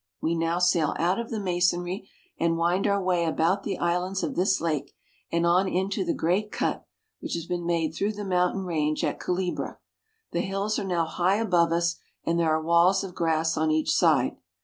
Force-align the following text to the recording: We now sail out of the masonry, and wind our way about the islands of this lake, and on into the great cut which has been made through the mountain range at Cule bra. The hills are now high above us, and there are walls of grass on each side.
We 0.19 0.33
now 0.33 0.57
sail 0.57 0.95
out 0.97 1.19
of 1.19 1.29
the 1.29 1.39
masonry, 1.39 2.09
and 2.39 2.57
wind 2.57 2.87
our 2.87 2.99
way 2.99 3.23
about 3.23 3.61
the 3.61 3.77
islands 3.77 4.23
of 4.23 4.35
this 4.35 4.59
lake, 4.59 4.95
and 5.31 5.45
on 5.45 5.67
into 5.67 6.03
the 6.03 6.15
great 6.15 6.51
cut 6.51 6.87
which 7.19 7.35
has 7.35 7.45
been 7.45 7.67
made 7.67 7.93
through 7.93 8.13
the 8.13 8.25
mountain 8.25 8.63
range 8.65 9.03
at 9.03 9.19
Cule 9.19 9.53
bra. 9.53 9.75
The 10.31 10.41
hills 10.41 10.79
are 10.79 10.85
now 10.87 11.05
high 11.05 11.35
above 11.35 11.71
us, 11.71 11.97
and 12.25 12.39
there 12.39 12.49
are 12.49 12.63
walls 12.63 13.03
of 13.03 13.13
grass 13.13 13.55
on 13.55 13.69
each 13.69 13.91
side. 13.91 14.37